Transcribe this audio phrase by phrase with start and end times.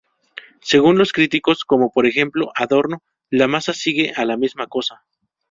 [0.63, 5.05] Según los críticos, como por ejemplo, Adorno, la masa sigue a la misma cosa.